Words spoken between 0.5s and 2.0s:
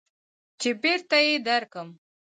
چې بېرته يې درکم.